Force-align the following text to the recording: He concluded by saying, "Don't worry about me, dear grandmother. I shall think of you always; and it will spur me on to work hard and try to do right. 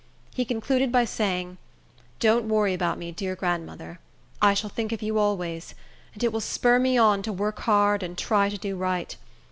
He 0.33 0.45
concluded 0.45 0.91
by 0.91 1.05
saying, 1.05 1.59
"Don't 2.19 2.45
worry 2.47 2.73
about 2.73 2.97
me, 2.97 3.11
dear 3.11 3.35
grandmother. 3.35 3.99
I 4.41 4.55
shall 4.55 4.67
think 4.71 4.91
of 4.91 5.03
you 5.03 5.19
always; 5.19 5.75
and 6.15 6.23
it 6.23 6.33
will 6.33 6.41
spur 6.41 6.79
me 6.79 6.97
on 6.97 7.21
to 7.21 7.31
work 7.31 7.59
hard 7.59 8.01
and 8.01 8.17
try 8.17 8.49
to 8.49 8.57
do 8.57 8.75
right. 8.75 9.15